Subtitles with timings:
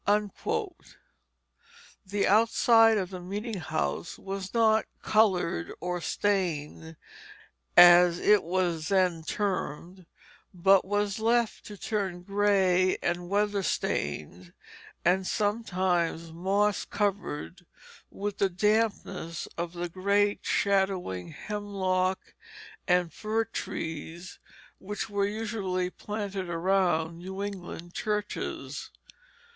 [2.07, 6.95] The outside of the meeting house was not "colored," or "stained"
[7.77, 10.07] as it was then termed,
[10.55, 14.53] but was left to turn gray and weather stained,
[15.05, 17.67] and sometimes moss covered
[18.09, 22.33] with the dampness of the great shadowing hemlock
[22.87, 24.39] and fir trees
[24.79, 28.89] which were usually planted around New England churches.